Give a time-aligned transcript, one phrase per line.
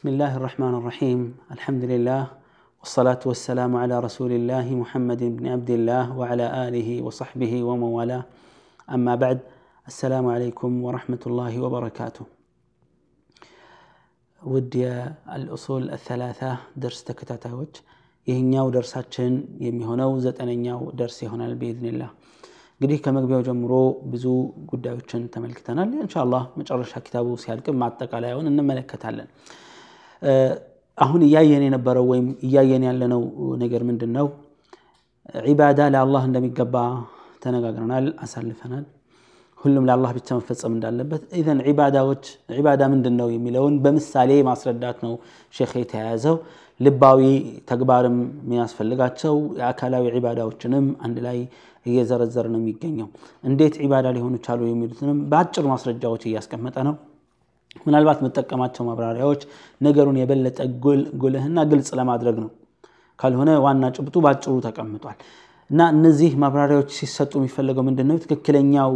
[0.00, 1.20] بسم الله الرحمن الرحيم
[1.56, 2.22] الحمد لله
[2.80, 8.24] والصلاة والسلام على رسول الله محمد بن عبد الله وعلى آله وصحبه ومن والاه
[8.88, 9.38] أما بعد
[9.86, 12.24] السلام عليكم ورحمة الله وبركاته
[14.42, 16.40] ውድ የአልኡሱል አሰላሳ
[16.82, 17.74] ደርስ ተከታታዮች
[18.26, 19.32] ይህኛው ደርሳችን
[19.66, 22.10] የሚሆነው ዘጠነኛው ደርስ ይሆናል ብኢዝኒላህ
[22.76, 23.72] እንግዲህ ከመግቢያው ጀምሮ
[24.12, 24.24] ብዙ
[24.72, 29.30] ጉዳዮችን ተመልክተናል እንሻላህ መጨረሻ ኪታቡ ሲያልቅም ማጠቃለያውን እንመለከታለን
[30.97, 33.21] አሁን እያየን የነበረው ወይም እያየን ያለነው
[33.61, 34.27] ነገር ምንድን ነው
[35.45, 36.75] ዒባዳ ለአላህ እንደሚገባ
[37.43, 38.83] ተነጋግረናል አሳልፈናል።
[39.59, 42.23] ሁሉም ለአላህ ብቻ መፈጸም እንዳለበት። ኢዘን ዒባዳዎች
[42.57, 45.13] ዒባዳ ምንድን ነው የሚለውን በምሳሌ ማስረዳት ነው
[45.53, 46.35] ሼክ የተያያዘው።
[46.79, 47.21] ልባዊ
[47.71, 51.37] ተግባርም የሚያስፈልጋቸው የአካላዊ ዒባዳዎችንም አንድ ላይ
[51.85, 53.07] እየዘረዘር ነው የሚገኘው።
[53.43, 56.95] እንዴት ዒባዳ ሊሆኑ ቻሉ የሚሉትንም በአጭር ማስረጃዎች እያስቀመጠ ነው
[57.86, 59.42] ምናልባት መጠቀማቸው ማብራሪያዎች
[59.86, 60.58] ነገሩን የበለጠ
[61.22, 62.50] ጉልህና ግልጽ ለማድረግ ነው
[63.18, 65.18] ካልሆነ ዋና ጭብጡ በአጭሩ ተቀምጧል
[65.70, 68.92] እና እነዚህ ማብራሪያዎች ሲሰጡ የሚፈለገው ምንድን ነው ትክክለኛው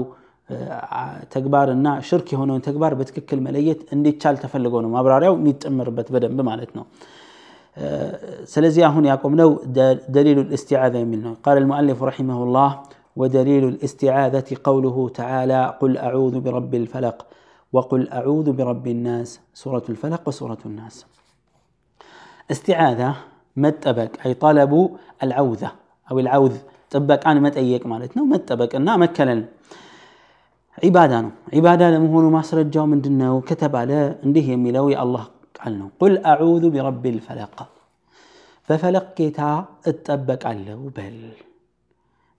[1.34, 6.84] ተግባር እና ሽርክ የሆነውን ተግባር በትክክል መለየት እንዲቻል ተፈልጎ ነው ማብራሪያው የሚጨምርበት በደንብ ማለት ነው
[8.52, 9.50] ስለዚህ አሁን ያቆምነው
[10.14, 12.70] ደሊሉ ልእስቲዓዛ የሚል ነው ቃል المؤلف رحمه الله
[13.20, 17.16] ودليل الاستعاذة قوله تعالى قل أعوذ برب الفلق
[17.75, 21.05] وقل أعوذ برب الناس سورة الفلق وسورة الناس.
[22.51, 23.11] استعاذة
[23.63, 24.71] متبك أي طلب
[25.23, 25.71] العوذة
[26.11, 26.55] أو العوذ
[26.89, 29.45] تبك أنا مت أيك مالتنا ومد تبك أنا مكلن
[30.83, 35.25] عبادة عبادانو عبادة لمهون ما سرجاو من دنو كتب على انده يميلوي الله
[35.59, 37.55] قال قل أعوذ برب الفلق.
[38.67, 41.17] ففلق كيتا اتبك على بل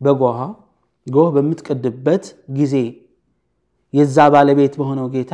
[0.01, 0.47] بقوها
[1.13, 3.06] قوه بمتكدبت جزي
[3.94, 5.34] የዛ ባለቤት በሆነው ጌታ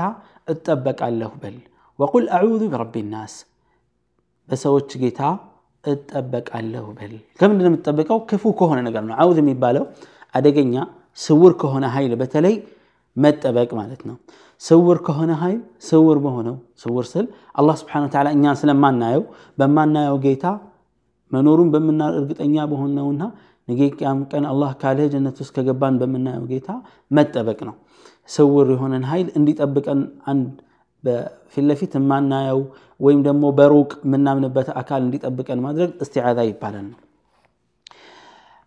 [0.53, 1.57] እጠበቃለሁ በል
[1.99, 3.33] ወቁል አዑዙ ቢረቢ ናስ
[4.49, 5.21] በሰዎች ጌታ
[5.83, 9.83] እጠበቃለሁ በል ከምንድን የምትጠበቀው ክፉ ከሆነ ነገር ነው አውዝ የሚባለው
[10.33, 10.75] አደገኛ
[11.17, 12.55] ስውር ከሆነ ኃይል በተለይ
[13.17, 14.15] መጠበቅ ማለት ነው
[14.61, 17.25] ስውር ከሆነ ኃይል ስውር በሆነው ስውር ስል
[17.59, 19.23] አላህ ስብሓን ተዓላ እኛን ስለማናየው
[19.59, 20.45] በማናየው ጌታ
[21.31, 23.23] መኖሩን በምና እርግጠኛ በሆነውና
[23.67, 26.69] ነገ ቅያም ቀን አላህ ካለ ጀነት ውስጥ ከገባን በምናየው ጌታ
[27.11, 27.75] መጠበቅ ነው
[28.29, 29.99] ስውር የሆነን ኃይል እንዲጠብቀን
[30.31, 30.47] አንድ
[31.03, 32.59] በፊት ለፊት የማናየው
[32.99, 36.99] ወይም ደግሞ በሩቅ የምናምንበት አካል እንዲጠብቀን ማድረግ እስቲዓዛ ይባላል ነው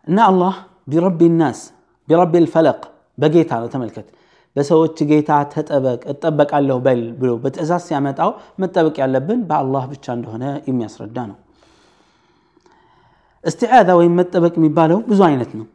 [0.07, 0.55] እና አላህ
[0.91, 1.61] ቢረቢ ናስ
[2.09, 2.81] ቢረቢ ልፈለቅ
[3.19, 4.07] በጌታ ነው ተመልከት
[4.57, 8.31] በሰዎች ጌታ ተጠበቅ እጠበቃለሁ በል ብሎ በትእዛዝ ሲያመጣው
[8.63, 11.37] መጠበቅ ያለብን በአላህ ብቻ እንደሆነ የሚያስረዳ ነው
[13.45, 15.67] እስቲዓዛ ወይም መጠበቅ የሚባለው ብዙ አይነት ነው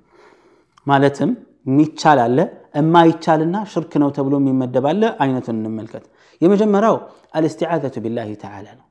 [0.87, 1.29] ማለትም
[1.67, 2.39] የሚቻል አለ
[2.77, 6.05] የማይቻልና ሽርክ ነው ተብሎ የሚመደብ አለ አይነቱን እንመልከት
[6.41, 6.97] የመጀመሪያው
[7.37, 8.85] አልእስቲዓዘቱ ቢላህ ተዓላ ነው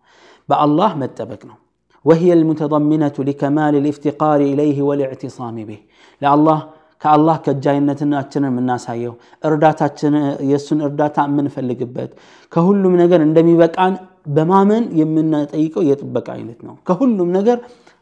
[0.48, 1.58] በአላህ መጠበቅ ነው
[2.04, 5.80] وهي المتضمنة لكمال الافتقار إليه والاعتصام به
[6.22, 6.58] لله
[7.02, 9.14] ከአላህ ከእጃይነትናችንን የምናሳየው
[9.48, 10.14] እርዳታችን
[10.50, 12.10] የእሱን እርዳታ የምንፈልግበት
[12.52, 13.94] ከሁሉም ነገር እንደሚበቃን
[14.36, 17.58] በማመን የምንጠይቀው የጥበቃ አይነት ነው ከሁሉም ነገር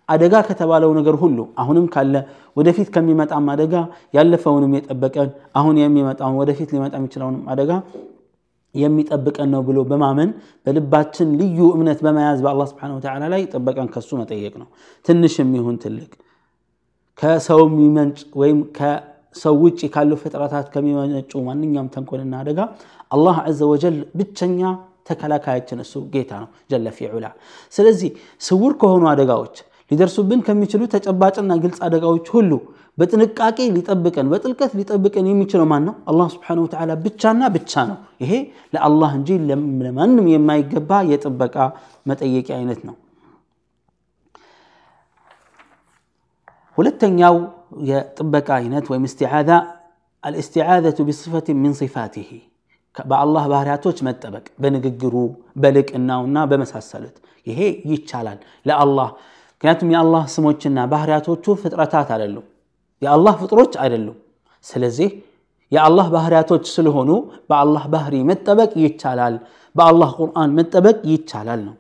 [0.09, 2.16] አደጋ ከተባለው ነገር ሁሉ አሁንም ካለ
[2.57, 3.73] ወደፊት ከሚመጣም አደጋ
[4.18, 5.29] ያለፈውንም የጠበቀን
[5.59, 7.72] አሁን የሚመጣውን ወደፊት ሊመጣ የሚችለውንም አደጋ
[8.75, 10.29] የሚጠብቀን ነው ብሎ በማመን
[10.67, 14.67] በልባችን ልዩ እምነት በመያዝ በአላህ ስብሓን ወተዓላ ላይ ጥበቃን ከሱ መጠየቅ ነው።
[15.06, 16.09] ትንሽ የሚሆን ትልቅ
[17.19, 22.59] ከሰው የሚመንጭ ወይም ከሰው ውጭ ካሉ ፍጥረታት ከሚመነጩ ማንኛውም ተንኮልና አደጋ
[23.12, 24.62] አላህ አዘ ወጀል ብቸኛ
[25.09, 27.25] ተከላካያችን እሱ ጌታ ነው ጀለ ፊዑላ።
[27.73, 28.09] ስለዚህ
[28.41, 29.57] ስውር ከሆኑ አደጋዎች
[29.91, 32.53] ሊደርሱብን ከሚችሉ ተጨባጭና ግልጽ አደጋዎች ሁሉ
[32.99, 38.33] በጥንቃቄ ሊጠብቀን በጥልቀት ሊጠብቀን የሚችለው ማን ነው አላህ ስብሓን ወተዓላ ብቻና ብቻ ነው ይሄ
[38.75, 39.31] ለአላህ እንጂ
[39.83, 41.56] ለማንም የማይገባ የጥበቃ
[42.10, 42.97] መጠየቂያ አይነት ነው
[46.78, 47.36] ሁለተኛው
[47.89, 49.51] የጥበቃ አይነት ወይም እስቲዓዛ
[50.24, 52.28] አልእስቲዓዘቱ ቢስፈት ምን ሲፋቲህ
[52.95, 55.15] በአላህ ባህርያቶች መጠበቅ በንግግሩ
[55.63, 57.16] በልቅናውና በመሳሰሉት
[57.47, 57.60] ይሄ
[57.92, 59.09] ይቻላል ለአላህ
[59.57, 62.47] ምክንያቱም የአላህ ስሞችና ባህርያቶቹ ፍጥረታት አይደሉም
[63.03, 64.16] የአላህ ፍጥሮች አይደሉም
[64.65, 65.10] ስለዚህ
[65.72, 67.10] የአላህ ባህርያቶች ስለሆኑ
[67.51, 69.36] በአላህ ባህሪ መጠበቅ ይቻላል
[69.74, 71.77] በአላህ ቁርአን መጠበቅ ይቻላል ነው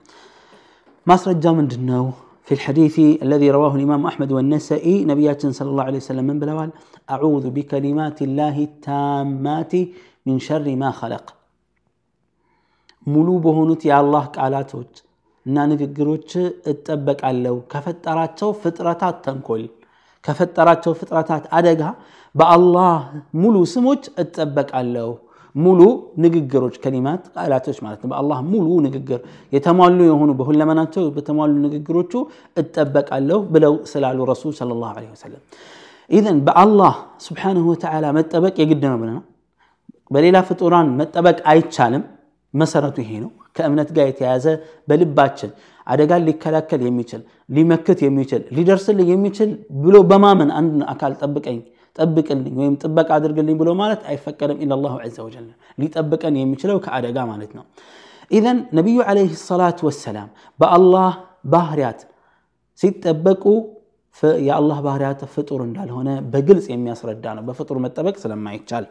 [1.06, 2.04] ማስረጃው ምንድን ነው
[2.48, 6.70] في الحديث الذي رواه الإمام أحمد والنسائي نبياتنا صلى الله عليه وسلم من بلوال
[7.08, 9.72] أعوذ بكلمات الله التامات
[10.26, 11.26] من شر ما خلق
[13.06, 14.92] ሙሉ በሆኑት የአላህ ቃላቶች
[15.47, 16.31] እና ንግግሮች
[16.71, 19.63] እጠበቃለሁ። ከፈጠራቸው ፍጥረታት ተንኮል
[20.23, 21.81] ከፈጠራቸው ፍጥረታት አደጋ
[22.35, 22.93] በአላህ
[23.41, 25.09] ሙሉ ስሞች እጠበቃለሁ።
[25.55, 25.79] ሙሉ
[26.23, 29.19] ንግግሮች ከሊማት ቃላቶች ማለት ነው። በአላህ ሙሉ ንግግር
[29.53, 32.13] የተሟሉ የሆኑ በሁለመናቸው በተሟሉ ንግግሮቹ
[32.57, 35.41] እጠበቃለሁ ብለው ስላሉ ረሱል ሰለላሁ ዐለይሂ ወሰለም።
[36.09, 39.25] ኢዘን በአላህ ስብሓንሁ ወተዓላ መጠበቅ የግድ ነው ብለናል።
[40.11, 42.03] በሌላ ፍጡራን መጠበቅ አይቻልም
[42.54, 44.46] መሰረቱ ይሄ ነው ከእምነት ጋር የተያያዘ
[44.88, 45.50] በልባችን
[45.86, 49.50] አደጋን ሊከላከል የሚችል ሊመክት የሚችል ሊደርስልኝ የሚችል
[49.84, 51.58] ብሎ በማመን አንድ አካል ጠብቀኝ
[51.96, 55.46] ጠብቅልኝ ወይም ጥበቃ አድርግልኝ ብሎ ማለት አይፈቀድም ኢላላሁ ዐዘ ወጀል
[55.78, 57.64] ሊጠብቀን የሚችለው ከአደጋ ማለት ነው
[58.30, 60.28] ኢዘን ነቢዩ ዓለይሂ ሰላት ወሰላም
[60.58, 61.10] በአላህ
[61.54, 62.00] ባህርያት
[62.80, 63.44] ሲጠበቁ
[64.46, 68.86] የአላህ ባህርያት ፍጡር እንዳልሆነ በግልጽ የሚያስረዳ ነው በፍጡር መጠበቅ ስለማይቻል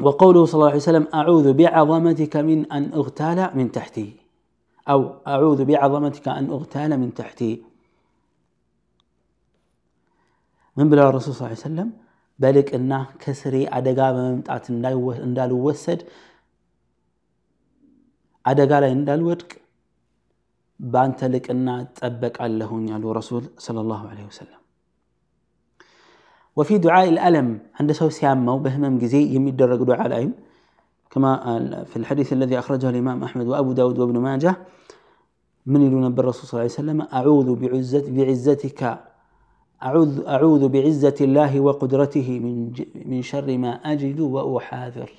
[0.00, 4.16] وقوله صلى الله عليه وسلم أعوذ بعظمتك من أن أغتال من تحتي.
[4.88, 7.62] أو أعوذ بعظمتك أن أغتال من تحتي.
[10.76, 11.92] من بلا الرسول صلى الله عليه وسلم
[12.38, 16.02] بلك أنه كسري أدقى بممتعت اندال وسد
[18.46, 19.60] أدقى اندال ودك
[20.80, 24.60] بانت لك أنه تأبك اللهون يالو رسول صلى الله عليه وسلم
[26.56, 27.58] وفي دعاء الألم.
[27.80, 30.32] عند سو سيامو بهمم جزي يمد الرق دعاء الألم
[31.10, 34.56] كما في الحديث الذي أخرجه الإمام أحمد وأبو داود وابن ماجه
[35.66, 38.98] من يلون بالرسول صلى الله عليه وسلم أعوذ بعزت بعزتك
[39.82, 42.72] أعوذ أعوذ بعزة الله وقدرته من
[43.04, 45.10] من شر ما أجد وأحاذر.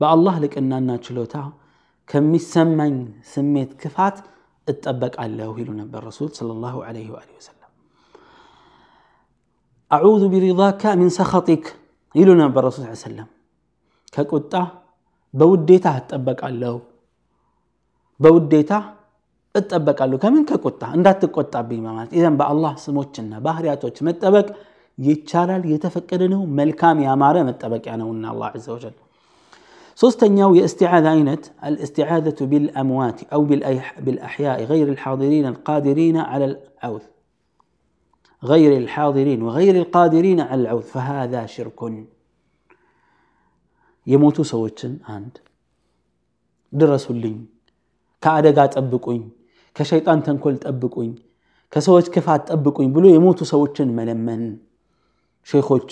[0.00, 1.52] بالله لك أن أنا تشلوتا
[2.06, 4.20] كم يسمن سميت كفات
[4.68, 6.30] أتطبق عليه يلون بالرسول
[9.92, 11.64] أعوذ برضاك من سخطك.
[12.14, 13.28] يلونا بالرسول صلى الله عليه وسلم.
[14.12, 14.62] كقطة
[15.34, 16.80] بوديتا تطبق الله
[18.20, 18.78] بوديتا
[19.56, 24.46] اتطبق الله كمن كقطة عند تقطع بي ما معنات إذا بأ الله سموتنا باهرياتوچ متطبق
[24.98, 28.96] يتشالال يتفقد نو ملكام يا مارا متطبق يا نو الله عز وجل
[30.02, 33.44] ሶስተኛው استعاذة أينت الاستعاذة بالأموات أو
[34.04, 37.02] بالأحياء غير الحاضرين القادرين على ልአውት
[38.43, 41.79] غير الحاضرين وغير القادرين على العوذ فهذا شرك
[44.07, 45.35] የሞቱ ሰዎችን አንድ
[46.73, 47.37] ድረሱልኝ
[48.23, 49.21] ከአደጋ ጠብቁኝ
[49.75, 51.09] ከሸይጣን ተንኮል ጠብቁኝ
[51.73, 54.43] ከሰዎች ክፋት ጠብቁኝ ብሎ የሞቱ ሰዎችን መለመን
[55.47, 55.91] ሼኾቹ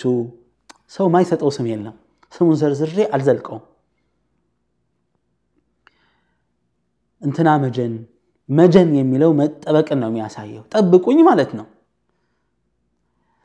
[0.96, 1.96] ሰው ማይሰጠው ስም የለም
[2.32, 3.64] ስሙን ዘርዝሬ አልዘልቀውም
[7.22, 7.92] እንትና መጀን
[8.48, 11.66] መጀን የሚለው መጠበቅን ነው የሚያሳየው ጠብቁኝ ማለት ነው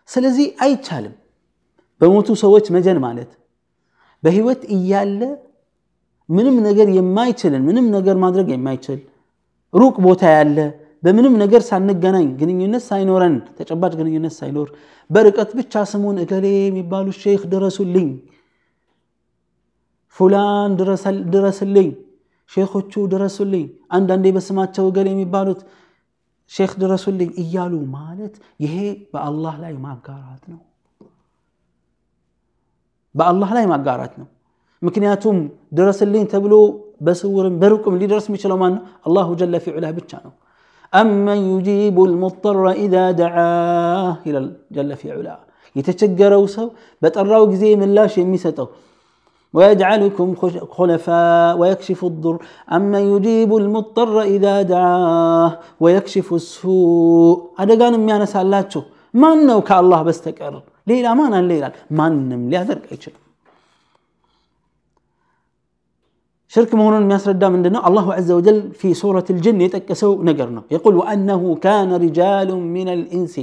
[0.09, 1.15] ስለዚህ አይቻልም።
[2.01, 3.31] በሞቱ ሰዎች መጀን ማለት
[4.23, 5.21] በህይወት እያለ
[6.29, 9.01] ምንም ነገር የማይችልን ምንም ነገር ማድረግ የማይችል
[9.75, 10.59] ሩቅ ቦታ ያለ
[11.03, 14.69] በምንም ነገር ሳንገናኝ ግንኙነት ሳይኖረን ተጨባጭ ግንኙነት ሳይኖር
[15.11, 18.09] በርቀት ብቻ ስሙን እገሌ የሚባሉ ሼክ ድረሱልኝ
[20.17, 20.73] ፉላን
[21.35, 21.89] ድረስልኝ
[22.51, 23.65] ሼኮቹ ድረሱልኝ
[23.97, 25.61] አንዳንዴ በስማቸው እገሌ የሚባሉት
[26.52, 28.76] ሼክ ድረሱልኝ እያሉ ማለት ይሄ
[29.14, 30.60] በአላህ ላይ ማጋራት ነው
[33.16, 34.28] በአላህ ላይ ማጋራት ነው
[34.82, 35.38] ምክንያቱም
[35.78, 36.54] ድረስልኝ ተብሎ
[37.06, 40.34] በስውርም በሩቅም ሊደርስ የሚችለው ማን ነው አላሁ ጀለ ፊዑላህ ብቻ ነው
[40.94, 45.30] አመን ዩጂቡ ልሙጠረ ኢዛ ደዓህ ይላል ጀለ ፊዑላ
[45.76, 46.68] የተቸገረው ሰው
[47.02, 48.68] በጠራው ጊዜ ምላሽ የሚሰጠው
[49.56, 50.28] ويجعلكم
[50.78, 52.38] خلفاء ويكشف الضر
[52.76, 58.82] أما يجيب المضطر إذا دعاه ويكشف السوء هذا كان ميانا سالاتشو
[59.22, 60.54] ما أنه كالله بستكر
[60.88, 63.16] ليلا ما أنا ليلا ما نم ليادرك أيشل
[66.54, 71.42] شرك مهون የሚያስረዳ ምንድነው አላሁ عز وجل في سورة الجن የጠቀሰው ነገር ነው يقول وأنه
[71.66, 73.36] كان رجال من الإنس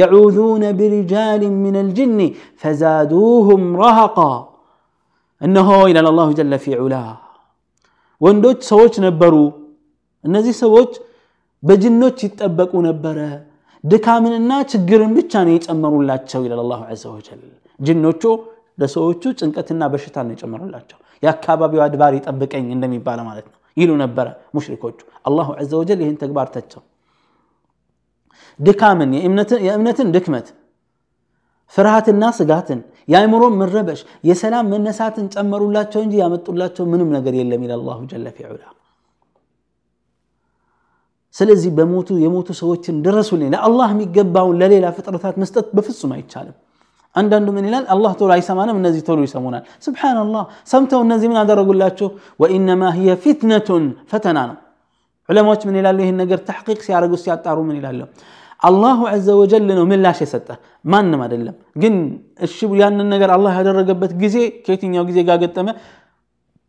[0.00, 2.20] يعوذون برجال من الجن
[2.60, 4.32] فزادوهم رهقا
[5.45, 6.95] እነሆ ይላል አላሁ ጀለ ፊ ዑላ
[8.21, 9.33] ወንዶች ሰዎች ነበሩ።
[10.25, 10.91] እነዚህ ሰዎች
[11.63, 13.17] በጅኖች ይጠበቁ ነበረ።
[13.83, 17.41] ድካምንና ችግርን ብቻ ነው የጨመሩላቸው ይላል አላሁ ዐዘ ወጀል።
[17.79, 18.23] ጅኖቹ
[18.81, 24.97] ለሰዎቹ ጭንቀትና በሽታ ነው የጨመሩላቸው። የአካባቢው አድባር ይጠብቀኝ እንደሚባለ ማለት ነው ይሉ ነበረ ሙሽሪኮቹ።
[25.27, 26.81] አላሁ ዐዘ ወጀል ይህን ተግባር ተቸው።
[28.59, 29.11] ድካምን
[29.67, 30.47] የእምነትን ድክመት
[31.74, 32.80] ፍርሃትና ስጋትን
[33.12, 38.62] የአእምሮን መረበሽ የሰላም መነሳትን ጨመሩላቸው እንጂ ያመጡላቸው ምንም ነገር የለም ይላል አላሁ ጀለ ፊዑላ
[41.36, 46.56] ስለዚህ በሞቱ የሞቱ ሰዎችን ድረሱልኝ ለአላህ የሚገባውን ለሌላ ፍጥረታት መስጠት በፍጹም አይቻልም
[47.14, 50.42] አንዳንዱ ምን ይላል አላህ ቶሎ አይሰማንም እነዚህ ቶሎ ይሰሙናል ስብሓንላህ
[50.72, 52.08] ሰምተው እነዚህ ምን አደረጉላቸው
[52.42, 54.58] ወኢነማ ህየ ፊትነቱን ፈተና ነው
[55.28, 58.00] ዑለማዎች ምን ይላሉ ይህን ነገር ተሕቂቅ ሲያደርጉ ሲያጣሩ ምን ይላሉ
[58.62, 60.48] አላሁ ዐዘ ወጀል ነው ምላሽ የሰጠ
[60.84, 61.94] ማንም አይደለም። ግን
[62.46, 65.68] እሺ ያንን ነገር አላህ ያደረገበት ጊዜ ከየትኛው ጊዜ ጋር ገጠመ?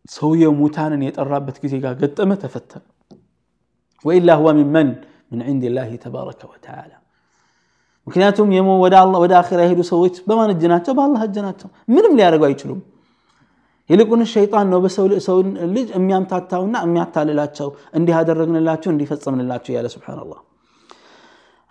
[0.09, 2.83] ሰውየው ሙታንን የጠራበት ጊዜ ጋር ገጠመ፣ ተፈተነ።
[4.05, 4.87] ወኢላ ሁወ ሚመን
[5.31, 6.91] ምን ዒንዲላሂ ተባረከ ወተዓላ።
[8.07, 8.47] ምክንያቱም
[9.19, 10.93] ወደ አኺራ የሄዱ ሰዎች በማን እጅ ናቸው?
[10.97, 12.79] በአላህ እጅ ናቸው። ምንም ሊያደርጉ አይችሉም።
[13.89, 15.05] ይልቁን ሸይጣን ነው በሰው
[15.75, 20.39] ልጅ የሚያምታታውና የሚያታልላቸው እንዲህ ያደረግንላቸው እንዲፈጸምንላቸው እያለ ሱብሓነላህ።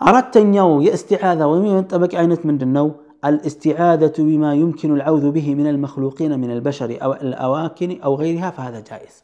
[0.01, 2.87] አራተኛው የእስቲዓዛ ወይም የመጠበቂያ አይነት ምንድን ነው?
[3.25, 9.15] الاستعاذة بما يمكن العوذ به من المخلوقين من البشر أو الأواكن أو غيرها فهذا جائز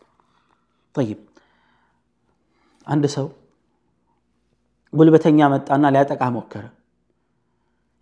[0.95, 1.19] طيب
[2.87, 3.27] عند سو
[4.93, 6.65] ጉልበተኛ መጣና ሊያጠቃ ሞከረ።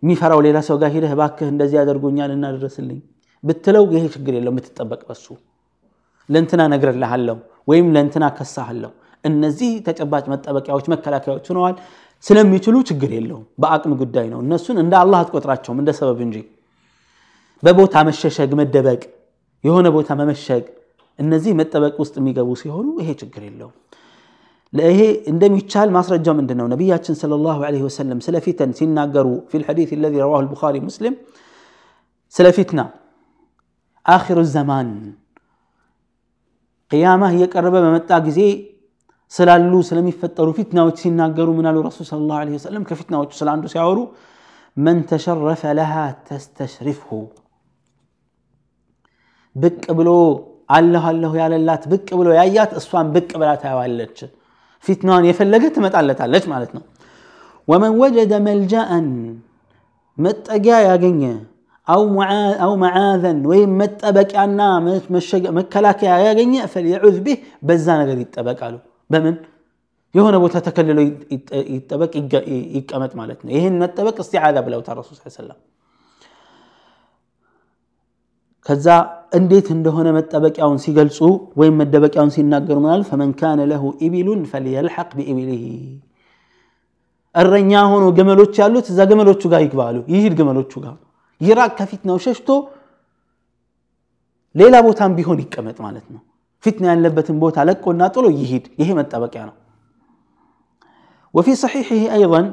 [0.03, 2.99] የሚፈራው ሌላ ሰው ጋር ሄደህ እባክህ እንደዚህ ያደርጉኛል እና ድረስልኝ
[3.43, 5.25] ብትለው ይሄ ችግር የለው የምትጠበቅ በሱ
[6.29, 7.35] ለእንትና ነግርልሃለሁ
[7.67, 8.91] ወይም ለእንትና ከሳሃለሁ።
[9.23, 11.75] እነዚህ ተጨባጭ መጠበቂያዎች መከላከያዎች ሆነዋል።
[12.25, 16.37] ስለሚችሉ ችግር የለውም። በአቅም ጉዳይ ነው። እነሱን እንደ አላህ አትቆጥራቸውም እንደ ሰበብ እንጂ።
[17.63, 19.01] በቦታ መሸሸግ፣ መደበቅ፣
[19.63, 20.65] የሆነ ቦታ መመሸግ፣
[21.19, 23.75] እነዚህ መጠበቅ ውስጥ የሚገቡ ሲሆኑ ይሄ ችግር የለውም።
[24.73, 25.01] ይሄ
[25.31, 26.67] እንደሚቻል ማስረጃው ምንድን ነው?
[26.73, 31.15] ነቢያችን ሰለላሁ ዐለይሂ ወሰለም ስለ ፊተን ሲናገሩ ፊል ሐዲስ አለዚ ረዋሁ አልቡኻሪ ሙስሊም
[32.35, 32.79] ስለ ፊትና
[34.05, 34.89] አኺሩ ዘማን
[36.91, 38.39] ቅያማህ እየቀረበ በመጣ ጊዜ
[39.33, 42.83] ስላሉ ስለሚፈጠሩ ፊትናዎች ሲናገሩ ምን አሉ ረሱል ሰለላሁ ዐለይሂ ወሰለም?
[42.89, 43.99] ከፊትናዎቹ ስለ አንዱ ሲያወሩ
[44.77, 45.93] መን ተሸረፈ ለሃ
[46.27, 47.09] ተስተሽሪፍሁ
[49.55, 50.09] ብቅ ብሎ
[50.69, 54.17] አለሁ አለሁ ያለላት ብቅ ብሎ ያያት እሷን ብቅ ብላ ታየዋለች።
[54.85, 56.83] ፊትናዋን የፈለገ ትመጣለታለች ማለት ነው።
[57.67, 59.07] ወመን ወጀደ መልጃአን
[60.17, 61.21] መጠጊያ ያገኘ
[61.87, 64.59] አው መዓዘን ወይም መጠበቂያና
[65.57, 67.37] መከላከያ ያገኘ ፈልየዑዝ ቢህ
[67.67, 68.75] በዛ ነገር ይጠበቃሉ።
[69.09, 69.35] በምን
[70.15, 70.99] የሆነ ቦታ ተከልሎ
[71.75, 72.11] ይጠበቅ
[72.77, 75.57] ይቀመጥ ማለት ነው። ይህን መጠበቅ እስቲዓዛ ብለውታል ረሱል ስ ሰለም።
[78.65, 78.87] ከዛ
[79.37, 81.17] እንዴት እንደሆነ መጠበቂያውን ሲገልጹ
[81.59, 85.63] ወይም መደበቂያውን ሲናገሩ ምናል ፈመን ካነ ለሁ ኢቢሉን ፈልየልሐቅ ቢኢቢሊሂ
[87.35, 90.95] እረኛ ሆኖ ገመሎች ያሉት እዛ ገመሎቹ ጋር ይግባሉ። ይሂድ ገመሎቹ ጋር
[91.41, 92.49] ይራቅ ከፊትናው ሸሽቶ
[94.55, 96.21] ሌላ ቦታም ቢሆን ይቀመጥ ማለት ነው።
[96.63, 99.55] ፊትና ያለበትን ቦታ ለቆና ጥሎ ይሂድ። ይሄ መጠበቂያ ነው።
[101.33, 102.47] ወፊ ሰሒሒሂ አይን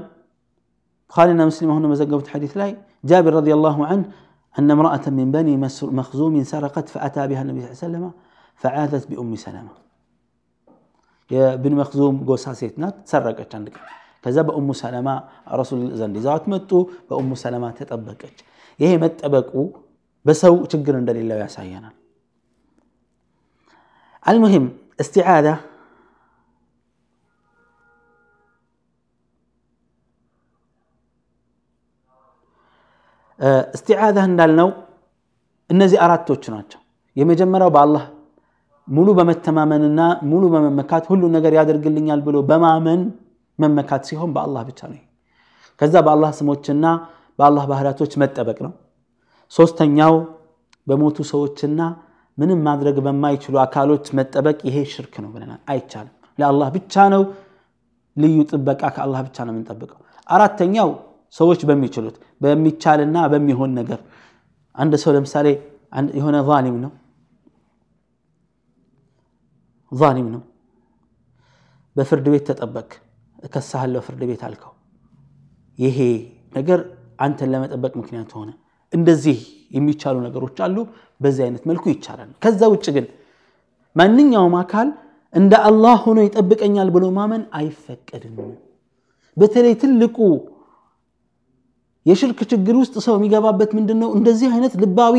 [1.12, 2.70] ቡኻሪና ሙስሊም አሁን መዘገቡት ሐዲስ ላይ
[3.04, 4.06] ጃቢር ረዲየላሁ ዐንሁ
[4.54, 5.54] أن امرأة من بني
[5.92, 8.04] مخزوم سرقت فأتى بها النبي صلى الله عليه وسلم
[8.62, 9.72] فعاذت بأم سلمة
[11.30, 13.86] የብን መክዙም ጎሳ ሴት ናት። ሰረቀች አንድ ቀን።
[14.24, 15.08] ከዛ በእሙ ሰለማ
[15.60, 16.70] ረሱል ዘንድ ይዛዋት መጡ።
[17.08, 18.36] በእሙ ሰለማ ተጠበቀች።
[18.78, 19.52] ይሄ መጠበቁ
[20.26, 21.94] በሰው ችግር እንደሌለው ያሳየናል።
[24.27, 24.65] አልሙሂም
[24.99, 25.47] እስቲዓዛ
[33.75, 34.69] እስቲዓዛ እንዳልነው
[35.69, 36.79] እነዚህ አራቶች ናቸው።
[37.15, 38.03] የመጀመሪያው በአላህ
[38.87, 43.01] ሙሉ በመተማመንና ሙሉ በመመካት ሁሉ ነገር ያደርግልኛል ብሎ በማመን
[43.59, 45.01] መመካት ሲሆን በአላህ ብቻ ነው።
[45.81, 46.85] ከዛ በአላህ ስሞችና
[47.39, 48.73] በአላህ ባህሪያቶች መጠበቅ ነው።
[49.53, 50.13] ሶስተኛው
[50.87, 51.81] በሞቱ ሰዎችና
[52.37, 57.23] ምንም ማድረግ በማይችሉ አካሎች መጠበቅ፣ ይሄ ሽርክ ነው ብለናል። አይቻልም። ለአላህ ብቻ ነው
[58.17, 60.89] ልዩ ጥበቃ፣ ከአላህ ብቻ ነው የምንጠብቀው። አራተኛው
[61.35, 63.99] ሰዎች በሚችሉት በሚቻልና በሚሆን ነገር
[64.75, 65.47] አንድ ሰው ለምሳሌ
[66.17, 66.91] የሆነ ዛሊም ነው
[69.91, 70.41] ዛሊም ነው።
[71.95, 72.89] በፍርድ ቤት ተጠበቅ፣
[73.39, 74.73] እከሳሃለሁ ፍርድ ቤት አልከው።
[75.79, 75.97] ይሄ
[76.55, 76.79] ነገር
[77.19, 78.49] አንተን ለመጠበቅ ምክንያት ሆነ።
[78.93, 79.39] እንደዚህ
[79.71, 80.77] የሚቻሉ ነገሮች አሉ።
[81.19, 83.05] በዚህ አይነት መልኩ ይቻላል። ከዛ ውጭ ግን
[83.95, 84.87] ማንኛውም አካል
[85.33, 88.35] እንደ አላህ ሆኖ ይጠብቀኛል ብሎ ማመን አይፈቀድም።
[89.37, 90.17] በተለይ ትልቁ
[92.05, 94.09] የሽርክ ችግር ውስጥ ሰው የሚገባበት ምንድን ነው?
[94.17, 95.15] እንደዚህ አይነት ልባዊ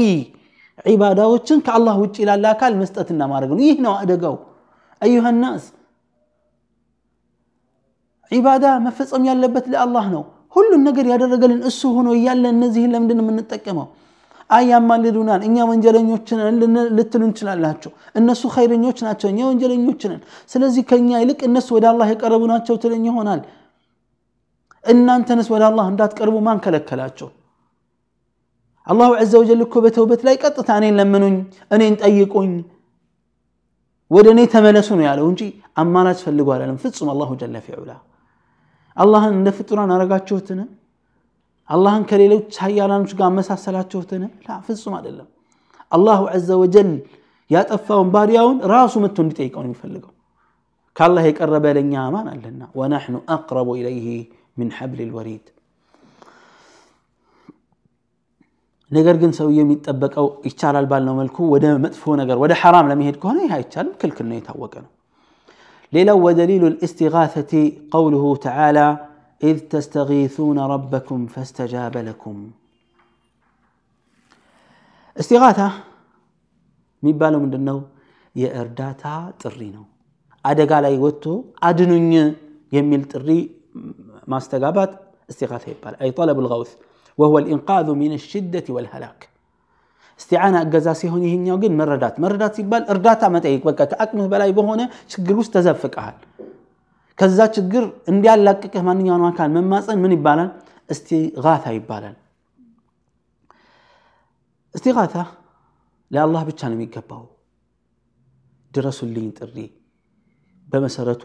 [0.86, 4.36] ዒባዳዎችን ከአላህ ውጭ ላለ አካል መስጠትና ማድረግ ነው። ይህ ነው አደጋው።
[5.02, 5.64] አዩሃ ናስ
[8.32, 10.22] ዒባዳ መፈጸም ያለበት ለአላህ ነው።
[10.56, 13.86] ሁሉን ነገር ያደረገልን እሱ ሆኖ እያለ እነዚህን ለምንድን የምንጠቀመው?
[14.50, 16.56] አይ ያማልዱናል፣ እኛ ወንጀለኞች ነን
[16.96, 20.20] ልትሉ እንችላላቸው። እነሱ ኸይረኞች ናቸው፣ እኛ ወንጀለኞች ነን።
[20.52, 23.42] ስለዚህ ከኛ ይልቅ እነሱ ወደ አላህ የቀረቡ ናቸው ትለኝ ይሆናል።
[24.84, 27.28] እናንተንስ ወደ አላህ እንዳትቀርቡ ማን ከለከላቸው?
[28.86, 31.36] አላሁ ዐዘ ወጀል እኮ በተውበት ላይ ቀጥታ እኔን ለምኑኝ፣
[31.70, 32.52] እኔን ጠይቁኝ፣
[34.10, 35.42] ወደ እኔ ተመለሱ ነው ያለው እንጂ
[35.76, 37.90] አማላጅ ፈልጉ አላለም። ፍጹም አላሁ ጀለ ፊዑላ
[38.96, 40.60] አላህን እንደ ፍጡራን አረጋችሁትን?
[41.70, 45.28] አላህን ከሌሎች ሀያላኖች ጋር አመሳሰላችሁትን ላ ፍጹም አይደለም
[45.92, 46.90] አላሁ ዘ ወጀል
[47.50, 50.12] ያጠፋውን ባሪያውን ራሱ መጥቶ እንዲጠይቀው ነው የሚፈልገው
[50.96, 54.06] ከአላህ የቀረበ ለእኛ ማን አለና ወናሕኑ አቅረቡ ኢለይህ
[54.60, 55.46] ምን ሐብል ልወሪድ
[58.90, 63.52] ነገር ግን ሰውዬ የሚጠበቀው ይቻላል ባልነው መልኩ ወደ መጥፎ ነገር ወደ ሐራም ለመሄድ ከሆነ ይህ
[63.56, 64.90] አይቻልም ክልክል ነው የታወቀ ነው
[65.92, 67.52] ሌላው ወደሊሉ ልእስቲጋተቲ
[67.92, 68.78] ቀውልሁ ተዓላ
[69.41, 72.37] إذ تستغيثون ربكم فاستجاب لكم
[75.17, 75.59] እስቲጋታ
[77.03, 77.77] የሚባለው ምንድን ነው
[78.35, 79.03] የእርዳታ
[79.41, 79.83] ጥሪ ነው
[80.45, 81.25] አደጋ ላይ ወጥቶ
[81.67, 82.09] አድኑኝ
[82.77, 83.29] የሚል ጥሪ
[84.33, 84.91] ማስተጋባት
[85.31, 86.71] እስቲጋታ ይባላል አይ ጠለብ ልገውት
[87.17, 89.19] وهو الإنقاذ من الشدة والهلاك
[90.19, 94.81] እስቲዓና እገዛ ሲሆን ይሄኛው ግን መረዳት መረዳት ሲባል እርዳታ መጠየቅ በቃ ከአቅምህ በላይ በሆነ
[95.13, 96.17] ችግር ውስጥ ተዘፍቀሃል
[97.17, 100.49] ከዛ ችግር እንዲያላቅቅህ ማንኛውን አካል መማፀን ምን ይባላል
[100.89, 102.15] እስቲጋታ ይባላል
[104.75, 105.15] እስቲጋታ
[106.11, 107.23] ለአላህ ብቻ ነው የሚገባው
[108.71, 109.57] ድረሱልኝ ጥሪ
[110.67, 111.23] በመሰረቱ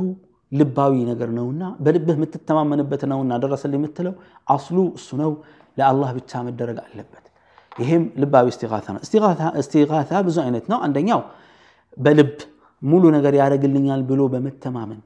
[0.53, 4.15] ልባዊ ነገር ነውና በልብህ የምትተማመንበት ነውና ደረሰልኝ የምትለው
[4.55, 5.33] አስሉ እሱ ነው
[5.77, 7.25] ለአላህ ብቻ መደረግ አለበት
[7.73, 9.01] ይህም ልባዊ እስቲጋታ ነው
[9.63, 11.21] እስቲጋታ ብዙ አይነት ነው አንደኛው
[11.97, 12.33] በልብ
[12.83, 15.01] ሙሉ ነገር ያደርግልኛል ብሎ በመተማመን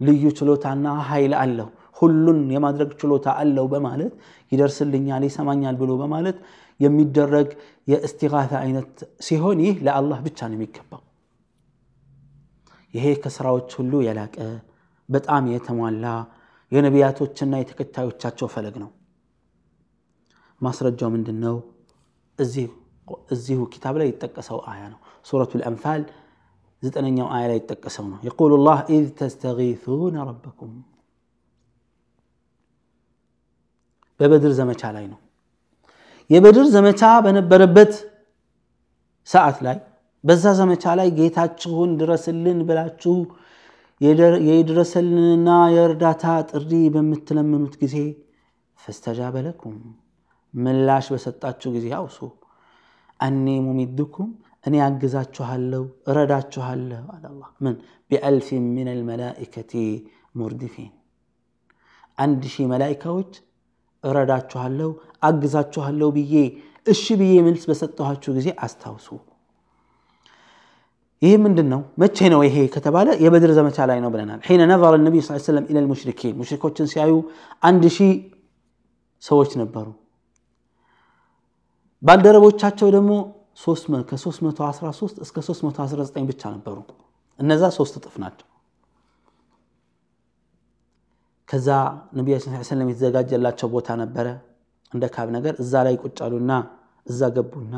[0.00, 4.12] ልዩ ችሎታና ኃይል አለው። ሁሉን የማድረግ ችሎታ አለው በማለት
[4.52, 6.36] ይደርስልኛል ይሰማኛል ብሎ በማለት
[6.80, 7.48] የሚደረግ
[7.88, 8.92] የእስቲጋታ አይነት
[9.26, 11.02] ሲሆን ይህ ለአላህ ብቻ ነው የሚገባው።
[12.94, 14.36] ይሄ ከስራዎች ሁሉ የላቀ
[15.08, 16.06] በጣም የተሟላ
[16.72, 18.90] የነቢያቶችና የተከታዮቻቸው ፈለግ ነው።
[20.60, 21.56] ማስረጃው ምንድን ነው
[23.34, 26.02] እዚሁ ኪታብ ላይ የተጠቀሰው አያ ነው። ሱረቱ ልአንፋል
[26.82, 30.74] ዘጠነኛው አያ ላይ የተጠቀሰው ነው። የቁሉ ላህ ኢዝ ተስተጊሱነ ረበኩም።
[34.20, 35.18] በበድር ዘመቻ ላይ ነው።
[36.30, 37.92] የበድር ዘመቻ በነበረበት
[39.28, 39.76] ሰዓት ላይ
[40.24, 43.14] በዛ ዘመቻ ላይ ጌታችሁን ድረስልን ብላችሁ
[44.48, 47.96] የድረሰልንና የእርዳታ ጥሪ በምትለምኑት ጊዜ
[48.78, 49.36] ፈስተጃበ
[50.54, 52.18] ምላሽ በሰጣችሁ ጊዜ አውሱ።
[53.20, 54.28] አኔ ሙሚድኩም
[54.64, 57.24] እኔ አግዛችኋለሁ እረዳችኋለሁ አለ
[57.60, 57.74] ምን?
[58.10, 59.72] ቢአልፍ ምን አልመላኢከቲ
[60.34, 60.90] ሙርዲፊን።
[62.18, 63.32] አንድ ሺህ መላኢካዎች
[64.04, 64.90] እረዳችኋለሁ
[65.28, 66.34] አግዛችኋለሁ ብዬ
[66.86, 69.08] እሺ ብዬ መልስ በሰጠኋችሁ ጊዜ አስታውሱ።
[71.22, 75.22] ይህ ምንድን ነው መቼ ነው ይሄ ከተባለ የበድር ዘመቻ ላይ ነው ብለናል። ሒነ ነظረ ነቢይ
[75.26, 77.14] ስ ሰለም ኢለ ልሙሽሪኪን ሙሽሪኮችን ሲያዩ
[77.62, 78.12] አንድ ሺህ
[79.22, 79.86] ሰዎች ነበሩ።
[82.02, 83.12] ባልደረቦቻቸው ደግሞ
[84.08, 86.76] ከ313 እስከ 319 ብቻ ነበሩ።
[87.38, 88.46] እነዛ ሶስት እጥፍ ናቸው።
[91.48, 91.68] ከዛ
[92.18, 94.26] ነቢያችን ስ ሰለም የተዘጋጀላቸው ቦታ ነበረ
[94.92, 96.18] እንደ ካብ ነገር። እዛ ላይ ቁጭ
[97.06, 97.74] እዛ ገቡና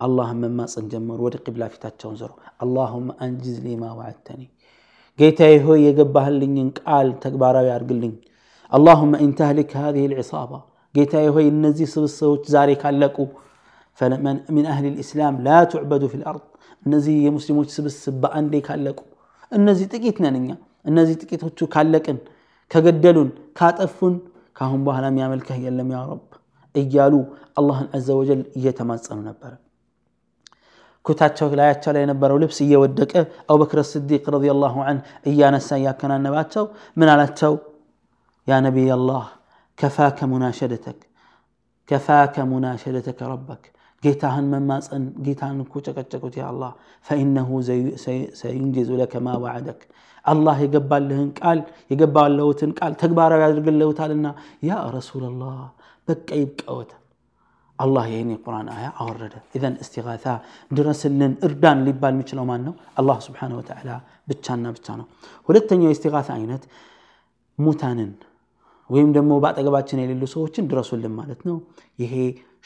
[0.00, 4.40] አላህን መማፀን ጀመሩ። ወደ ቂብላ ፊታቸውን ዞሩ። አላሁመ አንጂዝ ሊማ ዋዓተኒ፣
[5.18, 8.14] ጌታዬ ሆይ የገባህልኝን ቃል ተግባራዊ አድርግልኝ።
[8.72, 10.52] አላሁመ ኢንተህሊክ ሃዚህ ልዕሳባ፣
[10.94, 13.16] ጌታ ሆይ እነዚህ ስብስቦች ዛሬ ካለቁ
[14.49, 16.43] من أهل الإسلام لا تعبد في الأرض
[16.83, 18.99] እነዚህ የሙስሊሞች ስብስብ በአንዴ ካለቁ
[19.51, 20.49] እነዚህ ጥቂት ነን እኛ
[20.89, 22.17] እነዚህ ጥቂቶቹ ካለቅን
[22.71, 23.29] ከገደሉን
[23.59, 24.13] ካጠፉን
[24.57, 26.23] ካሁን በኋላ የሚያመልከህ የለም ያ ረብ
[26.75, 27.13] እያሉ
[27.59, 29.51] አላህን አዘ ወጀል እየተማጸኑ ነበረ
[31.05, 33.13] ኩታቸው ላያቸው ላይ የነበረው ልብስ እየወደቀ
[33.51, 36.65] አቡበክር ስዲቅ ረዲየላሁ ዐንሁ እያነሳ እያከናነባቸው
[37.01, 37.53] ምን አላቸው
[38.47, 39.25] ያ ነቢይ አላህ
[39.77, 40.99] ከፋከ ሙናሸደተክ
[41.89, 43.63] ከፋከ ሙናሸደተከ ረበክ
[44.03, 46.71] ጌታህን መማፀን ጌታህን እኮ ጨቀጨቁት ያ አላህ
[47.05, 47.49] ፈኢነሁ
[48.41, 49.81] ሰዩንጅዙ ለከ ማ ዋዕደክ
[50.25, 51.59] አላህ የገባልህን ቃል
[51.91, 54.27] የገባለሁትን ቃል ተግባራዊ ያድርግለውታልና
[54.69, 55.55] ያ ረሱላላህ
[56.07, 56.91] በቃ ይብቀወተ
[57.79, 60.25] አላህ ይህን የቁርአን አያ አወረደ ኢዘን እስቲጋታ
[60.71, 63.91] ድረስልን እርዳን ሊባል የሚችለው ማን ነው አላህ ስብሓን ወተዓላ
[64.29, 65.07] ብቻና ብቻ ነው
[65.49, 66.65] ሁለተኛው የእስቲጋታ አይነት
[67.59, 68.11] ሙታንን
[68.89, 71.57] ወይም ደግሞ በአጠገባችን የሌሉ ሰዎችን ድረሱልን ማለት ነው
[72.03, 72.13] ይሄ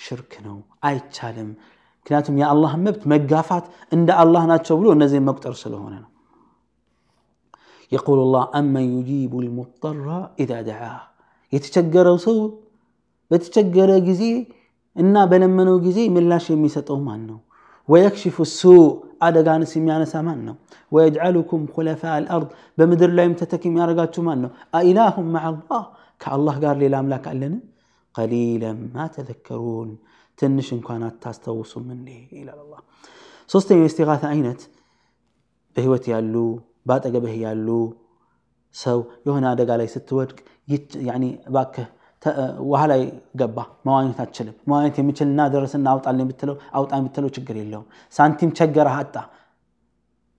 [0.01, 0.57] ሽርክ ነው
[0.89, 1.51] አይቻልም
[2.01, 6.09] ምክንያቱም የአላህን መብት መጋፋት እንደ አላህ ናቸው ብሎ እነዚህን መቁጠር ስለሆነ ነው
[7.93, 10.09] የቁል ላህ አመን ዩጂቡ ልሙጠራ
[10.43, 10.83] ኢዛ ደዓ
[11.53, 12.37] የተቸገረው ሰው
[13.31, 14.23] በተቸገረ ጊዜ
[14.97, 17.39] እና በለመነው ጊዜ ምላሽ የሚሰጠው ማን ነው
[17.89, 18.85] ወየክሽፉ ሱእ
[19.27, 20.57] አደጋንስ የሚያነሳ ማን ነው
[20.93, 25.83] ወየጅዓሉኩም ኩለፋ አልአርድ በምድር ላይም ተተኪ የሚያደርጋችሁ ማን ነው አኢላሁም ማዓ አላህ
[26.21, 27.55] ከአላህ ጋር ሌላ አምላክ አለን
[28.14, 29.90] ቀሊለን ማ ተዘከሩን
[30.38, 32.09] ትንሽ እንኳን አታስታውሱም እንዴ?
[32.35, 32.81] ይላል አላህ።
[33.51, 34.61] ሶስተኛው የእስቲጋታ አይነት
[35.77, 36.35] በህይወት ያሉ
[36.87, 37.68] በአጠገብህ ያሉ
[38.75, 40.38] ሰው የሆነ አደጋ ላይ ስትወድቅ
[41.49, 41.88] እባክህ
[42.64, 43.03] ውሃ ላይ
[43.40, 48.96] ገባ መዋኘት አትችልም። መዋኘት የሚችል እና ደረስና አውጣልኝ ብትለው አውጣ ብትለው ችግር የለውም። ሳንቲም ቸገረህ
[48.99, 49.14] አጣ።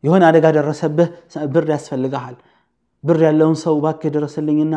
[0.03, 1.09] የሆነ አደጋ ደረሰብህ
[1.53, 2.35] ብር ያስፈልግሃል።
[3.03, 4.75] ብር ያለውን ሰው እባክህ ደረስልኝና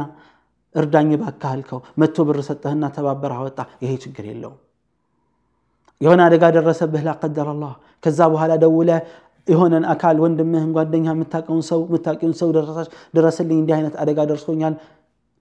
[0.76, 4.58] እርዳኝ እባክህ አልከው መቶ ብር ሰጠህና ተባበረህ አወጣ ይሄ ችግር የለውም
[6.02, 7.72] የሆነ አደጋ ደረሰብህ ላቀደር አላህ
[8.04, 8.92] ከዛ በኋላ ደውለ
[9.48, 12.50] የሆነን አካል ወንድምህን ጓደኛ የምታቀውን ሰው የምታቂውን ሰው
[13.18, 14.76] ድረስልኝ እንዲህ አይነት አደጋ ደርሶኛል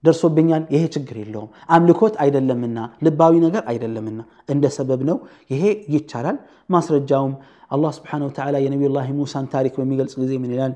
[0.03, 4.19] ደርሶብኛል ይሄ ችግር የለውም አምልኮት አይደለምና ልባዊ ነገር አይደለምና
[4.53, 5.17] እንደ ሰበብ ነው
[5.53, 5.63] ይሄ
[5.95, 6.37] ይቻላል
[6.75, 7.33] ማስረጃውም
[7.75, 10.75] አላህ ስብሓን ወተዓላ የነቢዩላህ ሙሳን ታሪክ በሚገልጽ ጊዜ ምን ይላል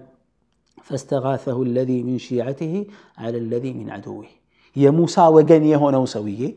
[0.88, 2.74] فاستغاثه الذي من شيعته
[3.18, 4.30] على الذي من عدوه
[4.77, 6.55] يا موسى وجن يهونو سوية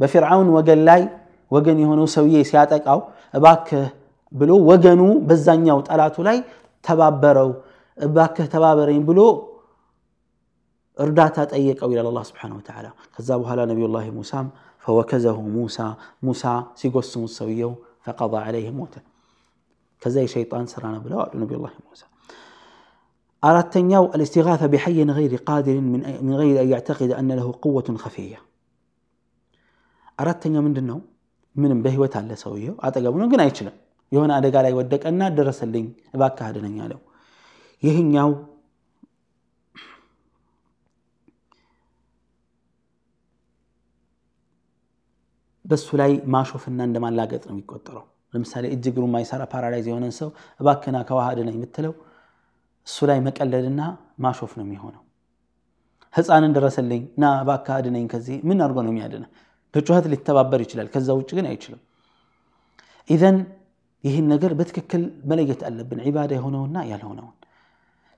[0.00, 1.08] بفرعون وجن لاي
[1.50, 3.02] وجن يهونو سوية سياتك أو
[3.34, 3.92] أباك
[4.32, 6.44] بلو وجنو بزنيا وتألاتو لاي
[6.82, 7.54] تبابرو
[7.98, 9.48] أباك تبابرين بلو
[11.00, 14.46] ردات أيك أو إلى الله سبحانه وتعالى كذابوا هلا نبي الله موسى
[14.78, 19.00] فوكزه موسى موسى سيقصم السوية فقضى عليه موته
[20.00, 22.06] كذا شيطان سرانا بلو نبي الله موسى
[23.43, 25.75] አራተኛው الاستغاثة بحي غير قادر
[26.25, 28.39] من غير أن يعتقد أن له قوة خفية
[30.17, 30.97] አራተኛው ምንድን ነው
[31.55, 33.75] ምንም በህይወት አለ ሰውየው አጠገቡ ነው ግን አይችልም
[34.11, 36.99] የሆነ አደጋ ላይ ወደቀና ደረሰልኝ እባክህ አድነኝ አለው
[37.83, 38.29] ይህኛው
[45.65, 50.29] በሱ ላይ ማሾፍና እንደማላገጥ ነው የሚቆጠረው ለምሳሌ እጅ እግሩ ማይሰራ ፓራላይዝ የሆነን ሰው
[50.61, 51.93] እባክና ከውሃ አድነኝ የምትለው
[52.88, 53.80] እሱ ላይ መቀለድና
[54.18, 55.02] ማሾፍ ነው የሚሆነው።
[56.14, 59.24] ህፃንን ደረሰልኝ ና እባክህ አድነኝ ከዚህ። ምን አድርጎ ነው የሚያድነ
[59.74, 61.80] በጩኸት ሊተባበር ይችላል። ከዛ ውጭ ግን አይችልም።
[63.08, 63.36] ኢዘን
[64.04, 67.34] ይህን ነገር በትክክል መለየት አለብን። ዒባዳ የሆነውና ያልሆነውን።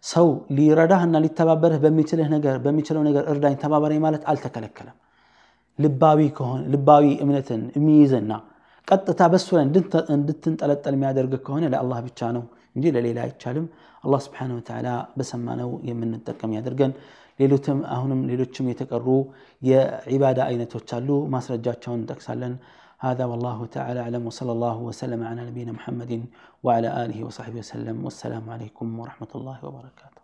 [0.04, 1.80] ሰው ሊረዳህና ሊተባበርህ
[2.64, 4.96] በሚችለው ነገር እርዳኝ ተባበረኝ ማለት አልተከለከለም።
[6.68, 8.32] ልባዊ እምነትን የሚይዝና
[8.87, 9.63] ቀጥታ በሱ ላይ
[10.15, 12.43] እንድትንጠለጠል የሚያደርግ ከሆነ ለአላህ ብቻ ነው
[12.77, 13.67] እንጂ ለሌላ አይቻልም
[14.03, 16.91] አላህ ስብሓን ወተዓላ በሰማነው የምንጠቀም ያደርገን
[17.39, 19.07] ሌሎትም አሁንም ሌሎችም የተቀሩ
[19.69, 22.55] የዒባዳ አይነቶች አሉ ማስረጃቸውን እንጠቅሳለን
[22.99, 26.11] هذا والله تعالى أعلم وصلى الله وسلم على نبينا محمد
[26.63, 30.18] وعلى آله وصحبه وسلم والسلام عليكم ورحمة الله وبركاته